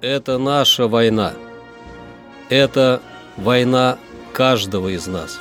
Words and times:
Это 0.00 0.38
наша 0.38 0.88
война. 0.88 1.34
Это 2.48 3.02
война 3.36 3.98
каждого 4.32 4.88
из 4.88 5.06
нас. 5.06 5.38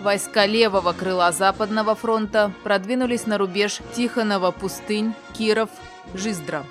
Войска 0.00 0.44
левого 0.44 0.92
крыла 0.92 1.32
Западного 1.32 1.94
фронта 1.94 2.52
продвинулись 2.62 3.26
на 3.26 3.38
рубеж 3.38 3.80
Тихонова-Пустынь, 3.96 5.14
Киров, 5.32 5.70
Жиздра. 6.12 6.66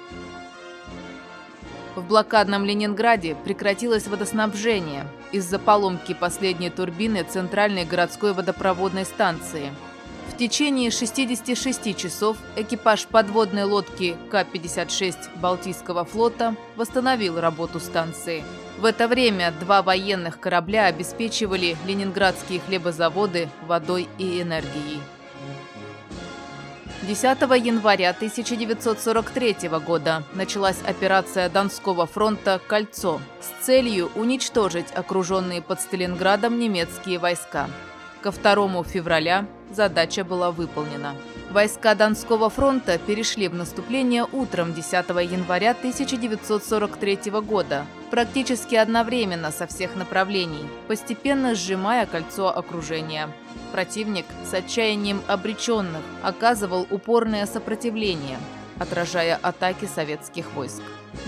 В 1.95 2.03
блокадном 2.03 2.65
Ленинграде 2.65 3.35
прекратилось 3.35 4.07
водоснабжение 4.07 5.07
из-за 5.31 5.59
поломки 5.59 6.13
последней 6.13 6.69
турбины 6.69 7.23
Центральной 7.23 7.85
городской 7.85 8.33
водопроводной 8.33 9.05
станции. 9.05 9.71
В 10.33 10.37
течение 10.37 10.91
66 10.91 11.95
часов 11.95 12.35
экипаж 12.57 13.05
подводной 13.07 13.63
лодки 13.63 14.17
К-56 14.29 15.39
Балтийского 15.39 16.03
флота 16.03 16.57
восстановил 16.75 17.39
работу 17.39 17.79
января 17.79 18.43
В 18.77 18.83
это 18.83 19.07
время 19.07 19.53
два 19.61 19.81
военных 19.81 20.41
корабля 20.41 20.87
обеспечивали 20.87 21.77
ленинградские 21.87 22.59
хлебозаводы 22.59 23.47
водой 23.65 24.09
и 24.17 24.41
энергией. 24.41 24.99
10 27.05 27.41
января 27.63 28.09
1943 28.09 29.69
года 29.85 30.23
началась 30.33 30.81
операция 30.87 31.49
Донского 31.49 32.07
фронта 32.07 32.59
«Кольцо» 32.67 33.21
с 33.41 33.65
целью 33.65 34.09
уничтожить 34.15 34.91
окруженные 34.91 35.61
под 35.61 35.79
Сталинградом 35.81 36.57
немецкие 36.57 37.19
войска. 37.19 37.69
Ко 38.25 38.31
2 38.31 38.83
февраля 38.85 39.45
задача 39.71 40.23
была 40.23 40.49
выполнена. 40.49 41.13
Войска 41.51 41.93
Донского 41.93 42.49
фронта 42.49 42.97
перешли 42.97 43.47
в 43.47 43.53
наступление 43.53 44.25
утром 44.31 44.73
10 44.73 44.93
января 45.31 45.71
1943 45.73 47.19
года, 47.41 47.85
практически 48.09 48.73
одновременно 48.73 49.51
со 49.51 49.67
всех 49.67 49.95
направлений, 49.95 50.67
постепенно 50.87 51.53
сжимая 51.53 52.07
кольцо 52.07 52.47
окружения. 52.47 53.29
Противник 53.71 54.25
с 54.43 54.55
отчаянием 54.55 55.21
обреченных 55.27 56.01
оказывал 56.23 56.87
упорное 56.89 57.45
сопротивление, 57.45 58.39
отражая 58.79 59.37
атаки 59.39 59.85
советских 59.85 60.51
войск. 60.53 60.81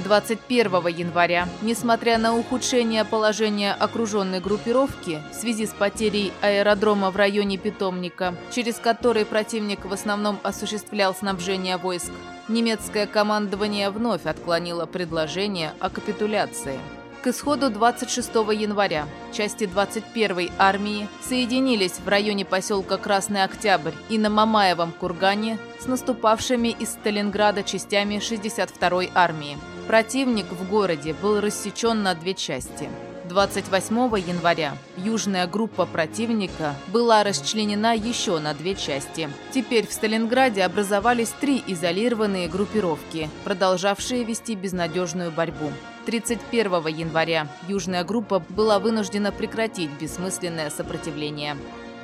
21 0.04 0.88
января, 0.88 1.48
несмотря 1.62 2.18
на 2.18 2.36
ухудшение 2.38 3.04
положения 3.04 3.74
окруженной 3.74 4.40
группировки 4.40 5.22
в 5.32 5.36
связи 5.36 5.66
с 5.66 5.72
потерей 5.72 6.32
аэродрома 6.42 7.10
в 7.10 7.16
районе 7.16 7.58
питомника, 7.58 8.36
через 8.52 8.76
который 8.76 9.26
противник 9.26 9.86
в 9.86 9.94
основном 9.94 10.40
осуществлял 10.44 11.16
снабжение 11.16 11.78
войск, 11.78 12.12
немецкое 12.48 13.08
командование 13.08 13.90
вновь 13.90 14.26
отклонило 14.26 14.86
предложение 14.86 15.74
о 15.80 15.90
капитуляции. 15.90 16.80
К 17.24 17.28
исходу 17.28 17.72
26 17.72 18.30
января 18.54 19.08
части 19.34 19.64
21-й 19.64 20.52
армии 20.60 21.10
соединились 21.22 21.94
в 21.94 22.08
районе 22.08 22.46
поселка 22.46 22.98
Красный 22.98 23.44
Октябрь 23.44 23.94
и 24.10 24.20
на 24.20 24.30
Мамаевом 24.30 24.92
кургане 24.92 25.58
с 25.80 25.88
наступавшими 25.88 26.70
из 26.70 26.92
Сталинграда 26.92 27.64
частями 27.64 28.18
62-й 28.18 29.12
армии. 29.16 29.58
Противник 29.88 30.48
в 30.52 30.70
городе 30.70 31.14
был 31.14 31.40
рассечен 31.40 32.04
на 32.04 32.14
две 32.14 32.34
части. 32.34 32.90
28 33.30 33.96
января 34.20 34.78
южная 34.98 35.48
группа 35.48 35.86
противника 35.86 36.76
была 36.88 37.24
расчленена 37.24 37.96
еще 37.96 38.40
на 38.40 38.54
две 38.54 38.76
части. 38.76 39.30
Теперь 39.54 39.88
в 39.88 39.94
Сталинграде 39.94 40.64
образовались 40.64 41.30
три 41.30 41.64
изолированные 41.68 42.50
группировки, 42.50 43.30
продолжавшие 43.46 44.26
вести 44.26 44.56
безнадежную 44.56 45.32
борьбу. 45.32 45.72
31 46.06 46.88
января 46.88 47.48
южная 47.70 48.04
группа 48.04 48.40
была 48.50 48.80
вынуждена 48.80 49.32
прекратить 49.32 49.92
бессмысленное 50.02 50.70
сопротивление. 50.70 51.56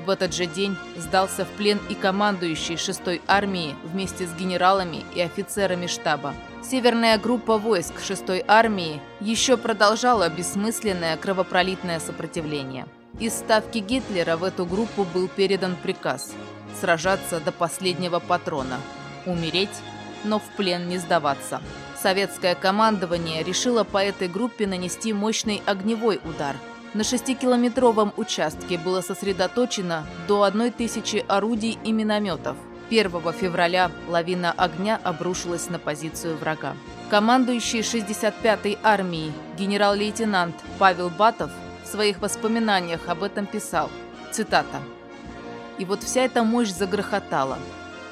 В 0.05 0.09
этот 0.09 0.33
же 0.33 0.45
день 0.45 0.75
сдался 0.97 1.45
в 1.45 1.49
плен 1.49 1.79
и 1.89 1.95
командующий 1.95 2.75
6-й 2.75 3.21
армией 3.25 3.75
вместе 3.83 4.27
с 4.27 4.33
генералами 4.33 5.05
и 5.15 5.21
офицерами 5.21 5.87
штаба. 5.87 6.33
Северная 6.61 7.17
группа 7.17 7.57
войск 7.57 7.93
6-й 7.99 8.43
армии 8.47 9.01
еще 9.21 9.55
продолжала 9.55 10.27
бессмысленное 10.29 11.15
кровопролитное 11.15 11.99
сопротивление. 11.99 12.85
Из 13.19 13.33
ставки 13.33 13.77
Гитлера 13.77 14.35
в 14.35 14.43
эту 14.43 14.65
группу 14.65 15.05
был 15.05 15.27
передан 15.27 15.75
приказ 15.81 16.33
сражаться 16.79 17.39
до 17.39 17.51
последнего 17.51 18.19
патрона, 18.19 18.79
умереть, 19.25 19.81
но 20.23 20.39
в 20.39 20.43
плен 20.57 20.89
не 20.89 20.97
сдаваться. 20.97 21.61
Советское 22.01 22.55
командование 22.55 23.43
решило 23.43 23.83
по 23.83 24.03
этой 24.03 24.27
группе 24.27 24.67
нанести 24.67 25.13
мощный 25.13 25.61
огневой 25.65 26.19
удар. 26.25 26.55
На 26.93 27.03
шестикилометровом 27.03 28.13
участке 28.17 28.77
было 28.77 29.01
сосредоточено 29.01 30.05
до 30.27 30.43
одной 30.43 30.69
тысячи 30.69 31.25
орудий 31.27 31.79
и 31.83 31.91
минометов. 31.91 32.55
1 32.89 33.11
февраля 33.33 33.89
лавина 34.07 34.51
огня 34.51 34.99
обрушилась 35.03 35.69
на 35.69 35.79
позицию 35.79 36.37
врага. 36.37 36.75
Командующий 37.09 37.79
65-й 37.79 38.77
армией 38.83 39.31
генерал-лейтенант 39.57 40.55
Павел 40.77 41.09
Батов 41.09 41.49
в 41.83 41.87
своих 41.87 42.21
воспоминаниях 42.21 43.01
об 43.07 43.23
этом 43.23 43.47
писал, 43.47 43.89
цитата, 44.31 44.79
«И 45.79 45.85
вот 45.85 46.03
вся 46.03 46.21
эта 46.21 46.43
мощь 46.43 46.69
загрохотала. 46.69 47.57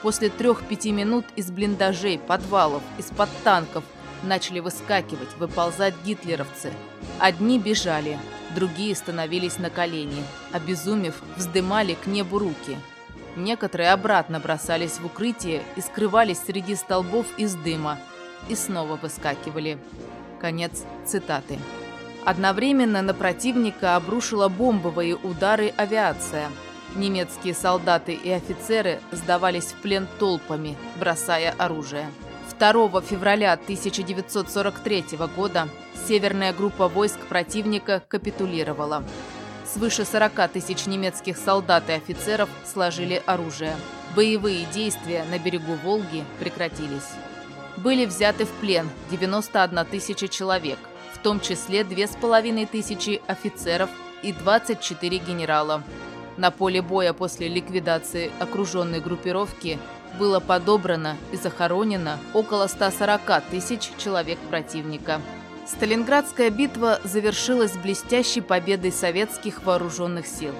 После 0.02 0.30
трех-пяти 0.30 0.92
минут 0.92 1.26
из 1.36 1.52
блиндажей, 1.52 2.18
подвалов, 2.18 2.82
из-под 2.98 3.30
танков 3.44 3.84
начали 4.24 4.60
выскакивать, 4.60 5.30
выползать 5.38 5.94
гитлеровцы. 6.04 6.74
Одни 7.20 7.60
бежали, 7.60 8.18
другие 8.54 8.96
становились 8.96 9.58
на 9.58 9.70
колени, 9.70 10.24
обезумев, 10.52 11.22
вздымали 11.36 11.96
к 11.96 12.08
небу 12.08 12.40
руки. 12.40 12.78
Некоторые 13.36 13.92
обратно 13.92 14.40
бросались 14.40 15.00
в 15.00 15.06
укрытие 15.06 15.64
и 15.76 15.82
скрывались 15.82 16.40
среди 16.40 16.76
столбов 16.76 17.26
из 17.38 17.56
дыма, 17.56 17.98
и 18.50 18.56
снова 18.56 18.96
выскакивали. 18.96 19.78
Конец 20.40 20.84
цитаты. 21.06 21.60
Одновременно 22.26 23.02
на 23.02 23.14
противника 23.14 23.96
обрушила 23.96 24.48
бомбовые 24.48 25.16
удары 25.16 25.74
авиация– 25.78 26.50
Немецкие 26.96 27.54
солдаты 27.54 28.14
и 28.14 28.30
офицеры 28.30 29.00
сдавались 29.12 29.68
в 29.68 29.76
плен 29.76 30.08
толпами, 30.20 30.76
бросая 31.00 31.56
оружие. 31.58 32.12
2 32.60 33.02
февраля 33.02 33.54
1943 33.54 35.06
года 35.36 35.70
северная 36.12 36.52
группа 36.52 36.90
войск 36.90 37.20
противника 37.30 38.04
капитулировала. 38.06 39.02
Свыше 39.66 40.04
40 40.04 40.52
тысяч 40.52 40.86
немецких 40.86 41.38
солдат 41.38 41.86
и 41.88 41.94
офицеров 41.94 42.50
сложили 42.66 43.24
оружие. 43.26 43.78
Боевые 44.14 44.66
действия 44.74 45.24
на 45.32 45.40
берегу 45.40 45.76
Волги 45.86 46.26
прекратились. 46.38 47.08
Были 47.78 48.06
взяты 48.06 48.44
в 48.44 48.50
плен 48.60 48.90
91 49.10 49.86
тысяча 49.86 50.28
человек, 50.28 50.80
в 51.14 51.20
том 51.20 51.40
числе 51.40 51.84
2,5 51.84 52.68
тысячи 52.68 53.22
офицеров 53.28 53.90
и 54.22 54.34
24 54.34 55.18
генерала. 55.18 55.82
На 56.36 56.52
поле 56.52 56.82
боя 56.82 57.14
после 57.14 57.48
ликвидации 57.48 58.32
окруженной 58.40 59.00
группировки 59.00 59.80
было 60.20 60.42
подобрано 60.42 61.16
и 61.32 61.38
захоронено 61.38 62.20
около 62.34 62.68
140 62.68 63.44
тысяч 63.50 63.90
человек 63.98 64.40
противника. 64.50 65.22
Сталинградская 65.72 66.50
битва 66.50 67.00
завершилась 67.06 67.72
блестящей 67.72 68.42
победой 68.42 68.92
советских 68.92 69.64
вооруженных 69.64 70.28
сил. 70.28 70.54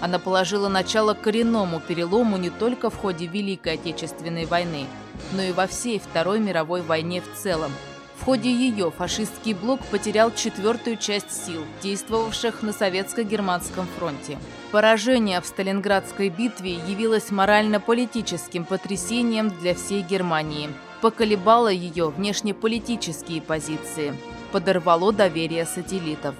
Она 0.00 0.20
положила 0.20 0.68
начало 0.68 1.14
коренному 1.14 1.80
перелому 1.80 2.36
не 2.36 2.50
только 2.50 2.88
в 2.88 2.96
ходе 2.96 3.26
Великой 3.26 3.74
Отечественной 3.74 4.46
войны, 4.46 4.86
но 5.32 5.42
и 5.42 5.50
во 5.50 5.66
всей 5.66 5.98
Второй 5.98 6.38
мировой 6.38 6.82
войне 6.82 7.20
в 7.20 7.36
целом. 7.36 7.72
В 8.16 8.24
ходе 8.24 8.50
ее 8.50 8.92
фашистский 8.92 9.54
блок 9.54 9.80
потерял 9.90 10.32
четвертую 10.32 10.98
часть 10.98 11.32
сил, 11.32 11.62
действовавших 11.82 12.62
на 12.62 12.72
советско-германском 12.72 13.86
фронте. 13.98 14.38
Поражение 14.70 15.40
в 15.40 15.46
Сталинградской 15.46 16.28
битве 16.28 16.74
явилось 16.74 17.32
морально-политическим 17.32 18.64
потрясением 18.64 19.50
для 19.50 19.74
всей 19.74 20.02
Германии, 20.02 20.70
поколебало 21.00 21.68
ее 21.68 22.08
внешнеполитические 22.08 23.42
позиции, 23.42 24.14
подорвало 24.54 25.12
доверие 25.12 25.66
сателлитов. 25.66 26.36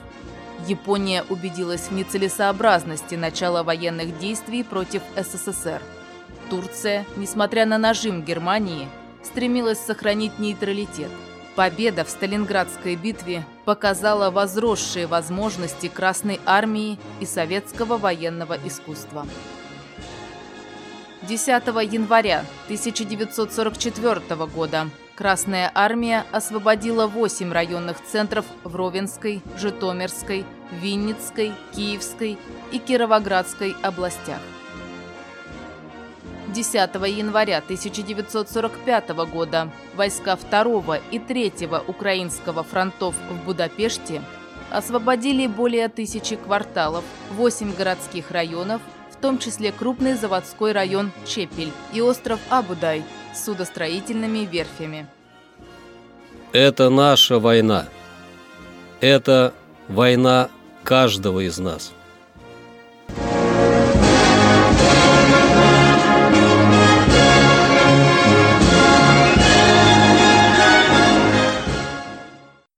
Япония 0.69 1.25
убедилась 1.29 1.89
в 1.89 1.93
нецелесообразности 1.93 3.17
начала 3.17 3.65
военных 3.65 4.21
действий 4.21 4.63
против 4.63 5.03
СССР. 5.17 5.83
Турция, 6.49 7.07
несмотря 7.17 7.67
на 7.67 7.77
нажим 7.77 8.23
Германии, 8.23 8.87
стремилась 9.25 9.81
сохранить 9.81 10.39
нейтралитет. 10.39 11.11
Победа 11.57 12.05
в 12.05 12.09
Сталинградской 12.09 12.95
битве 12.95 13.45
показала 13.65 14.31
возросшие 14.31 15.09
возможности 15.09 15.89
Красной 15.89 16.39
Армии 16.47 17.01
и 17.19 17.27
советского 17.27 17.99
военного 17.99 18.57
искусства. 18.65 19.27
10 21.27 21.49
января 21.93 22.45
1944 22.67 24.47
года 24.47 24.91
Красная 25.15 25.71
Армия 25.75 26.27
освободила 26.33 27.07
8 27.07 27.53
районных 27.53 28.03
центров 28.03 28.45
в 28.63 28.77
Ровенской, 28.77 29.41
Житомирской, 29.57 30.45
Винницкой, 30.83 31.53
Киевской 31.75 32.37
и 32.73 32.79
Кировоградской 32.79 33.75
областях. 33.83 34.41
10 36.49 36.75
января 36.75 37.59
1945 37.59 39.09
года 39.33 39.71
войска 39.95 40.37
2 40.37 40.99
и 41.11 41.19
3 41.19 41.53
Украинского 41.87 42.65
фронтов 42.65 43.15
в 43.31 43.45
Будапеште 43.47 44.21
освободили 44.71 45.47
более 45.47 45.89
тысячи 45.89 46.37
кварталов, 46.37 47.05
8 47.33 47.75
городских 47.75 48.31
районов, 48.31 48.81
в 49.11 49.17
том 49.17 49.39
числе 49.39 49.73
крупный 49.73 50.15
заводской 50.15 50.73
район 50.73 51.13
Чепель 51.27 51.73
и 51.93 52.01
остров 52.01 52.41
Абудай 52.51 53.05
с 53.35 53.45
судостроительными 53.45 54.41
верфями. 54.41 55.07
Это 56.53 56.89
наша 56.89 57.39
война. 57.39 57.87
Это 59.01 59.53
война 59.89 60.49
каждого 60.83 61.41
из 61.41 61.59
нас. 61.59 61.93